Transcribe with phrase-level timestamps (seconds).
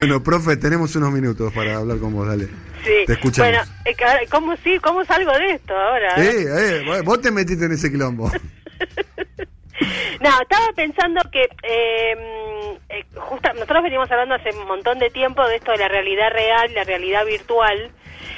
[0.00, 2.46] Bueno, profe, tenemos unos minutos para hablar con vos, dale.
[2.84, 3.02] Sí.
[3.04, 3.50] Te escuchamos.
[3.50, 6.14] Bueno, eh, ¿cómo, sí, ¿cómo salgo de esto ahora?
[6.22, 8.30] Eh, eh, vos te metiste en ese quilombo.
[10.20, 15.44] no, estaba pensando que eh, eh, justa, nosotros venimos hablando hace un montón de tiempo
[15.48, 17.90] de esto de la realidad real, la realidad virtual,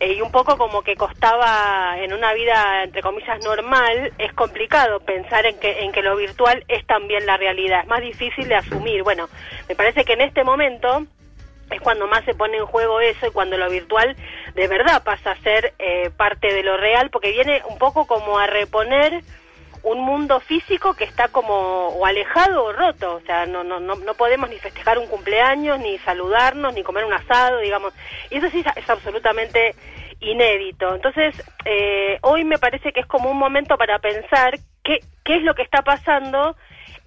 [0.00, 5.00] eh, y un poco como que costaba en una vida, entre comillas, normal, es complicado
[5.00, 8.54] pensar en que, en que lo virtual es también la realidad, es más difícil de
[8.54, 9.02] asumir.
[9.02, 9.28] Bueno,
[9.68, 11.06] me parece que en este momento
[11.70, 14.16] es cuando más se pone en juego eso y cuando lo virtual
[14.54, 18.38] de verdad pasa a ser eh, parte de lo real, porque viene un poco como
[18.38, 19.22] a reponer
[19.82, 23.96] un mundo físico que está como o alejado o roto, o sea, no, no, no,
[23.96, 27.92] no podemos ni festejar un cumpleaños, ni saludarnos, ni comer un asado, digamos,
[28.30, 29.74] y eso sí es absolutamente
[30.20, 30.94] inédito.
[30.94, 31.34] Entonces,
[31.64, 35.54] eh, hoy me parece que es como un momento para pensar qué, qué es lo
[35.54, 36.56] que está pasando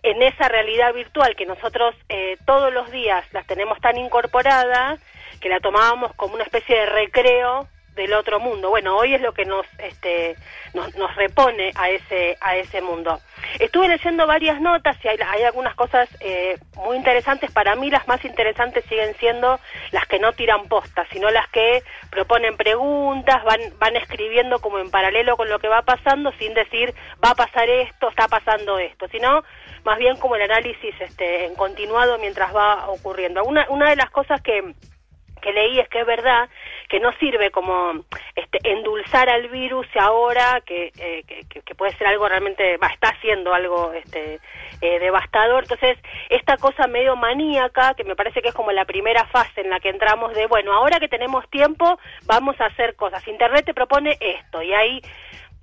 [0.03, 4.97] en esa realidad virtual que nosotros eh, todos los días las tenemos tan incorporada
[5.41, 8.69] que la tomábamos como una especie de recreo del otro mundo.
[8.69, 10.35] Bueno, hoy es lo que nos, este,
[10.73, 13.19] nos, nos repone a ese, a ese mundo.
[13.59, 17.51] Estuve leyendo varias notas y hay, algunas cosas eh, muy interesantes.
[17.51, 19.59] Para mí las más interesantes siguen siendo
[19.91, 24.91] las que no tiran postas, sino las que proponen preguntas, van, van escribiendo como en
[24.91, 29.07] paralelo con lo que va pasando, sin decir va a pasar esto, está pasando esto,
[29.07, 29.43] sino
[29.85, 33.43] más bien como el análisis este, en continuado mientras va ocurriendo.
[33.43, 34.73] Una, una de las cosas que
[35.45, 36.49] que leí es que es verdad
[36.89, 38.03] que no sirve como
[38.35, 43.09] este, endulzar al virus ahora que, eh, que, que, puede ser algo realmente, va, está
[43.09, 44.39] haciendo algo este,
[44.81, 45.63] eh, devastador.
[45.63, 49.69] Entonces, esta cosa medio maníaca, que me parece que es como la primera fase en
[49.69, 53.27] la que entramos de, bueno, ahora que tenemos tiempo, vamos a hacer cosas.
[53.27, 55.01] Internet te propone esto y hay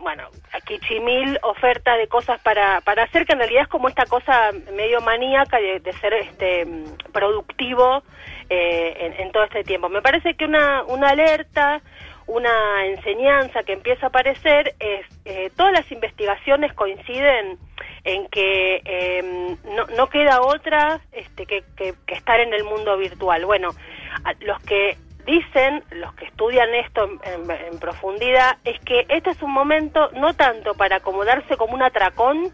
[0.02, 4.04] bueno, aquí chimil oferta de cosas para, para hacer, que en realidad es como esta
[4.06, 6.66] cosa medio maníaca de, ser este
[7.12, 8.02] productivo
[8.50, 9.88] eh, en, todo este tiempo.
[9.88, 11.80] Me parece que una, una alerta,
[12.26, 17.58] una enseñanza que empieza a aparecer es, eh, todas las investigaciones coinciden
[18.02, 22.96] en que eh, no, no, queda otra este, que, que, que estar en el mundo
[22.96, 23.46] virtual.
[23.46, 23.68] Bueno,
[24.40, 24.96] los que
[25.26, 30.74] dicen los que estudian esto en, profundidad es que este es un momento no tanto
[30.74, 32.50] para acomodarse como un atracón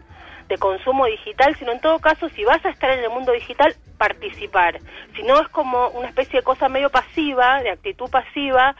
[0.47, 3.75] de consumo digital, sino en todo caso, si vas a estar en el mundo digital,
[3.97, 4.79] participar.
[5.15, 8.75] Si no, es como una especie de cosa medio pasiva, de actitud pasiva,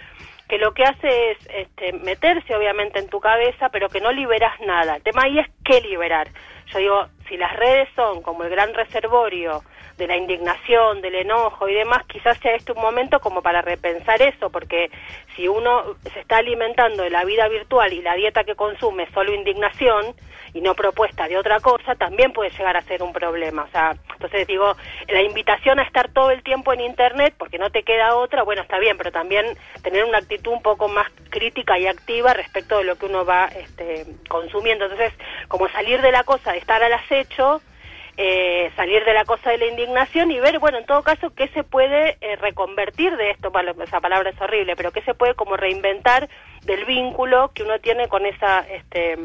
[0.47, 4.59] que lo que hace es este, meterse obviamente en tu cabeza, pero que no liberas
[4.61, 4.95] nada.
[4.95, 6.27] El tema ahí es qué liberar.
[6.71, 9.61] Yo digo, si las redes son como el gran reservorio
[9.97, 14.21] de la indignación, del enojo y demás, quizás sea este un momento como para repensar
[14.21, 14.89] eso, porque
[15.35, 19.09] si uno se está alimentando de la vida virtual y la dieta que consume es
[19.11, 20.15] solo indignación
[20.53, 23.63] y no propuesta de otra cosa, también puede llegar a ser un problema.
[23.63, 24.75] O sea, entonces digo,
[25.07, 28.61] la invitación a estar todo el tiempo en Internet, porque no te queda otra, bueno,
[28.61, 29.45] está bien, pero también
[29.83, 33.45] tener una actitud un poco más crítica y activa respecto de lo que uno va
[33.45, 34.85] este, consumiendo.
[34.85, 35.13] Entonces,
[35.47, 37.61] como salir de la cosa estar al acecho,
[38.17, 41.47] eh, salir de la cosa de la indignación y ver, bueno, en todo caso, qué
[41.49, 43.51] se puede eh, reconvertir de esto,
[43.83, 46.29] esa palabra es horrible, pero qué se puede como reinventar
[46.63, 49.17] del vínculo que uno tiene con esa este,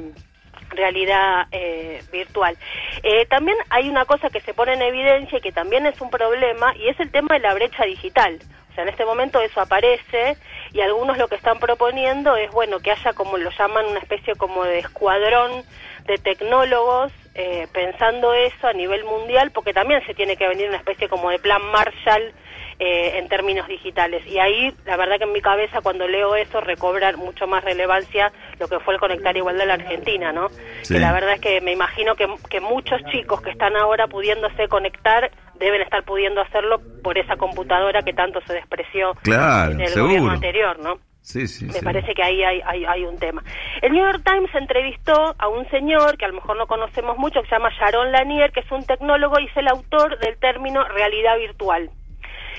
[0.71, 2.57] realidad eh, virtual.
[3.03, 6.11] Eh, también hay una cosa que se pone en evidencia y que también es un
[6.11, 8.39] problema y es el tema de la brecha digital.
[8.71, 10.37] O sea, en este momento eso aparece
[10.73, 14.35] y algunos lo que están proponiendo es, bueno, que haya como lo llaman una especie
[14.35, 15.63] como de escuadrón
[16.07, 20.79] de tecnólogos eh, pensando eso a nivel mundial, porque también se tiene que venir una
[20.79, 22.33] especie como de plan Marshall
[22.79, 24.27] eh, en términos digitales.
[24.27, 28.33] Y ahí, la verdad que en mi cabeza, cuando leo eso, recobra mucho más relevancia
[28.59, 30.49] lo que fue el Conectar Igual de la Argentina, ¿no?
[30.83, 30.95] Sí.
[30.95, 34.69] Que la verdad es que me imagino que, que muchos chicos que están ahora pudiéndose
[34.69, 39.89] conectar deben estar pudiendo hacerlo por esa computadora que tanto se despreció claro, en el
[39.89, 40.07] seguro.
[40.07, 40.99] gobierno anterior, ¿no?
[41.25, 41.83] Sí, sí, Me sí.
[41.83, 43.43] parece que ahí hay, hay, hay, un tema.
[43.81, 47.41] El New York Times entrevistó a un señor que a lo mejor no conocemos mucho,
[47.41, 50.85] que se llama Sharon Lanier, que es un tecnólogo y es el autor del término
[50.85, 51.89] realidad virtual.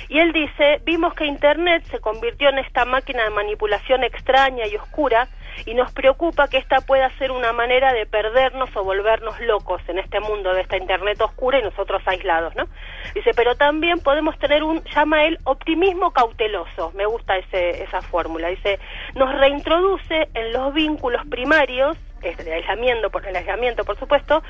[0.10, 4.76] Y él dice, vimos que Internet se convirtió en esta máquina de manipulación extraña y
[4.76, 5.28] oscura
[5.66, 10.00] y nos preocupa que esta pueda ser una manera de perdernos o volvernos locos en
[10.00, 12.66] este mundo de esta Internet oscura y nosotros aislados, ¿no?
[13.14, 18.50] Dice, pero también podemos tener un, llama él, optimismo cauteloso, me gusta ese, esa fórmula,
[18.50, 18.80] dice,
[19.16, 24.42] nos reintroduce en los vínculos primarios el aislamiento, por el aislamiento, por supuesto,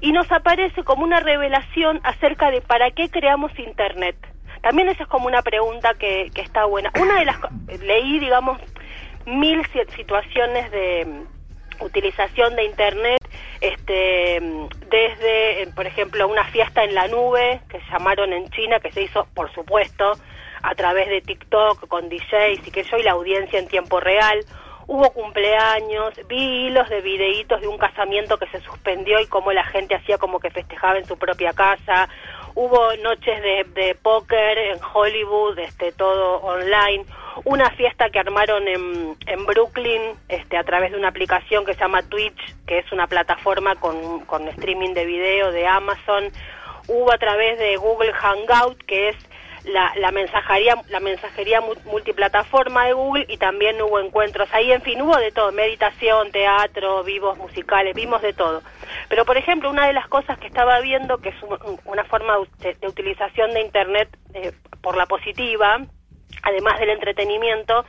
[0.00, 4.16] y nos aparece como una revelación acerca de para qué creamos Internet.
[4.62, 6.90] También esa es como una pregunta que, que está buena.
[7.00, 7.36] Una de las
[7.80, 8.58] leí, digamos,
[9.26, 9.62] mil
[9.94, 11.24] situaciones de
[11.80, 13.18] utilización de internet
[13.60, 14.40] este
[14.88, 19.26] desde por ejemplo una fiesta en la nube que llamaron en China que se hizo
[19.34, 20.14] por supuesto
[20.62, 24.44] a través de TikTok con DJs y que yo y la audiencia en tiempo real.
[24.88, 29.64] Hubo cumpleaños, vi hilos de videitos de un casamiento que se suspendió y cómo la
[29.64, 32.08] gente hacía como que festejaba en su propia casa.
[32.56, 37.04] Hubo noches de, de póker en Hollywood, este, todo online
[37.44, 41.80] una fiesta que armaron en, en, Brooklyn este, a través de una aplicación que se
[41.80, 46.30] llama Twitch, que es una plataforma con, con streaming de video de Amazon.
[46.88, 49.16] Hubo a través de Google Hangout, que es
[49.66, 55.02] la, la mensajería la mensajería multiplataforma de Google y también hubo encuentros ahí, en fin,
[55.02, 58.62] hubo de todo, meditación, teatro, vivos musicales, vimos de todo.
[59.08, 61.36] Pero, por ejemplo, una de las cosas que estaba viendo, que es
[61.84, 65.80] una forma de, de, utilización de Internet eh, por la positiva,
[66.42, 67.84] además del entretenimiento,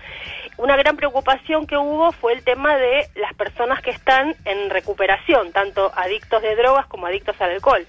[0.58, 5.52] una gran preocupación que hubo fue el tema de las personas que están en recuperación,
[5.52, 7.86] tanto adictos de drogas como adictos al alcohol.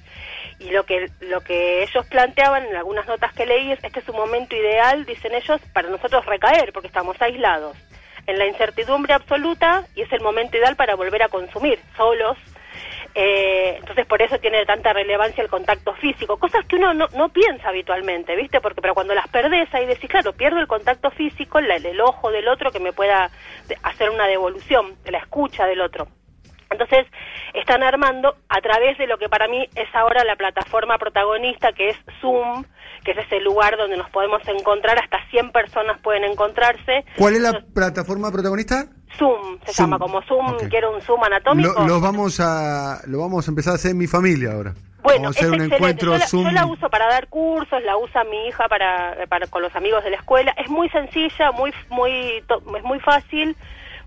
[0.60, 4.08] Y lo que, lo que ellos planteaban en algunas notas que leí es, este es
[4.08, 7.76] un momento ideal, dicen ellos, para nosotros recaer, porque estamos aislados,
[8.26, 12.37] en la incertidumbre absoluta, y es el momento ideal para volver a consumir, solos,
[13.14, 17.31] eh, entonces por eso tiene tanta relevancia el contacto físico, cosas que uno no, no
[17.31, 18.61] piensa habitualmente, ¿viste?
[18.61, 22.31] Porque pero cuando las perdés ahí decís, claro, pierdo el contacto físico, el, el ojo
[22.31, 23.31] del otro que me pueda
[23.82, 26.08] hacer una devolución, de la escucha del otro.
[26.70, 27.06] Entonces,
[27.55, 31.91] están armando a través de lo que para mí es ahora la plataforma protagonista, que
[31.91, 32.65] es Zoom,
[33.05, 37.05] que es ese lugar donde nos podemos encontrar, hasta 100 personas pueden encontrarse.
[37.17, 38.87] ¿Cuál es la Entonces, plataforma protagonista?
[39.17, 39.87] Zoom, se Zoom.
[39.87, 40.69] llama como Zoom, okay.
[40.69, 41.73] quiero un Zoom anatómico.
[41.81, 44.75] Lo, lo, vamos a, lo vamos a empezar a hacer en mi familia ahora.
[45.03, 46.44] Bueno, vamos a hacer es un encuentro yo la, Zoom.
[46.44, 50.05] yo la uso para dar cursos, la usa mi hija para, para con los amigos
[50.05, 50.53] de la escuela.
[50.59, 52.44] Es muy sencilla, muy muy
[52.76, 53.56] es muy fácil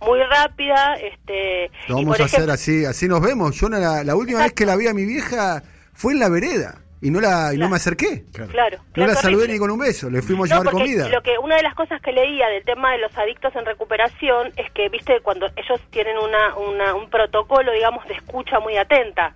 [0.02, 0.96] muy rápida.
[0.96, 3.56] Este, Lo vamos a hacer así, así nos vemos.
[3.56, 4.44] Yo la, la última Exacto.
[4.44, 5.64] vez que la vi a mi vieja
[5.94, 8.24] fue en la vereda y no la y no me acerqué.
[8.32, 8.52] Claro.
[8.52, 11.10] claro no claro, la saludé ni con un beso, le fuimos no, a llevar comida.
[11.10, 14.54] Lo que una de las cosas que leía del tema de los adictos en recuperación
[14.56, 19.36] es que viste cuando ellos tienen una, una un protocolo, digamos, de escucha muy atenta.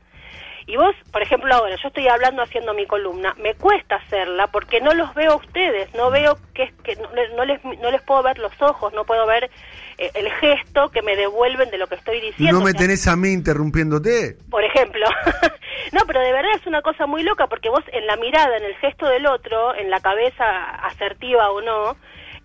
[0.67, 4.81] Y vos, por ejemplo, ahora yo estoy hablando haciendo mi columna, me cuesta hacerla porque
[4.81, 8.23] no los veo a ustedes, no veo que, que no, no, les, no les puedo
[8.23, 9.51] ver los ojos, no puedo ver
[10.00, 12.59] eh, el gesto que me devuelven de lo que estoy diciendo.
[12.59, 14.38] ¿No me tenés a mí interrumpiéndote?
[14.50, 15.06] Por ejemplo.
[15.91, 18.63] no, pero de verdad es una cosa muy loca porque vos en la mirada, en
[18.63, 20.45] el gesto del otro, en la cabeza
[20.83, 21.95] asertiva o no,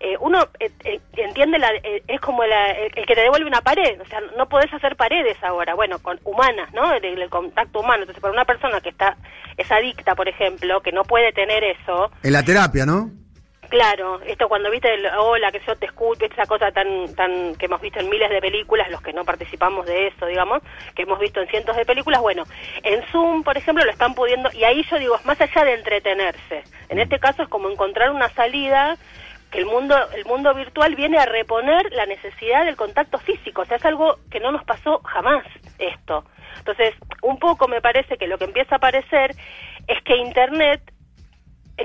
[0.01, 3.47] eh, uno eh, eh, entiende la, eh, es como la, el, el, que te devuelve
[3.47, 6.91] una pared, o sea, no podés hacer paredes ahora, bueno, con humanas, ¿no?
[6.93, 8.01] El, el, contacto humano.
[8.01, 9.15] Entonces, para una persona que está
[9.57, 12.11] es adicta, por ejemplo, que no puede tener eso.
[12.23, 13.11] En la terapia, ¿no?
[13.69, 17.67] Claro, esto cuando viste el hola, que yo te escucho, esa cosa tan tan que
[17.67, 20.61] hemos visto en miles de películas, los que no participamos de eso, digamos,
[20.93, 22.43] que hemos visto en cientos de películas, bueno,
[22.83, 25.75] en Zoom, por ejemplo, lo están pudiendo, y ahí yo digo, es más allá de
[25.75, 28.97] entretenerse, en este caso es como encontrar una salida
[29.51, 33.65] que el mundo el mundo virtual viene a reponer la necesidad del contacto físico, o
[33.65, 35.45] sea, es algo que no nos pasó jamás
[35.77, 36.25] esto.
[36.57, 39.35] Entonces, un poco me parece que lo que empieza a aparecer
[39.87, 40.81] es que internet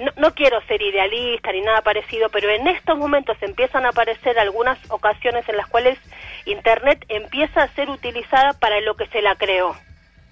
[0.00, 4.38] no, no, quiero ser idealista ni nada parecido, pero en estos momentos empiezan a aparecer
[4.38, 5.98] algunas ocasiones en las cuales
[6.46, 9.74] Internet empieza a ser utilizada para lo que se la creó,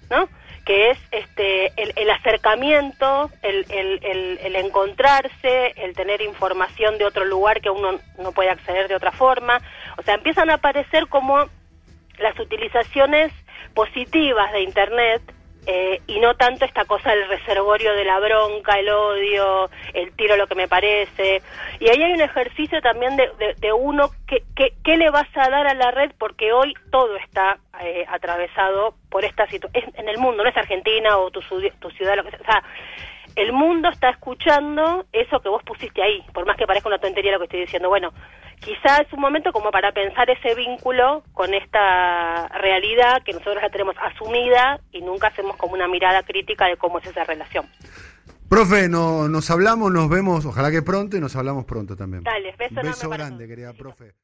[0.09, 0.29] ¿no?
[0.65, 7.23] Que es este el, el acercamiento, el, el, el, encontrarse, el tener información de otro
[7.23, 9.61] lugar que uno no puede acceder de otra forma.
[9.97, 11.45] O sea, empiezan a aparecer como
[12.17, 13.31] las utilizaciones
[13.75, 15.21] positivas de Internet
[15.67, 20.37] eh, y no tanto esta cosa del reservorio de la bronca, el odio, el tiro
[20.37, 21.41] lo que me parece.
[21.79, 25.27] Y ahí hay un ejercicio también de, de, de uno, que, que, ¿qué le vas
[25.35, 26.11] a dar a la red?
[26.17, 29.91] Porque hoy todo está eh, atravesado por esta situación.
[29.95, 32.41] En el mundo, no es Argentina o tu, tu ciudad, lo que sea.
[32.41, 32.63] O sea,
[33.35, 37.33] el mundo está escuchando eso que vos pusiste ahí, por más que parezca una tontería
[37.33, 37.89] lo que estoy diciendo.
[37.89, 38.13] Bueno,
[38.65, 43.69] quizá es un momento como para pensar ese vínculo con esta realidad que nosotros la
[43.69, 47.67] tenemos asumida y nunca hacemos como una mirada crítica de cómo es esa relación.
[48.49, 52.23] Profe, no, nos hablamos, nos vemos, ojalá que pronto y nos hablamos pronto también.
[52.23, 54.15] Dale, beso, beso grande, querida profe.